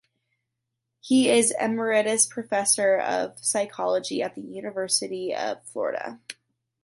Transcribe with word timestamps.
He 0.99 1.29
is 1.29 1.53
Emeritus 1.61 2.25
Professor 2.25 2.97
of 2.97 3.37
Psychology 3.37 4.23
at 4.23 4.33
the 4.33 4.41
University 4.41 5.35
of 5.35 5.63
Florida. 5.67 6.19